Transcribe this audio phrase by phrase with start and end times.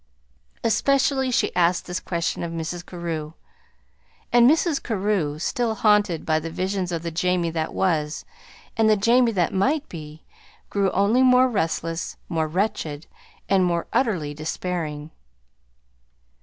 [0.63, 2.83] Especially she asked this question of Mrs.
[2.83, 3.33] Carew;
[4.33, 4.81] and Mrs.
[4.81, 8.25] Carew, still haunted by the visions of the Jamie that was,
[8.75, 10.23] and the Jamie that might be,
[10.71, 13.05] grew only more restless, more wretched,
[13.47, 15.11] and more utterly despairing.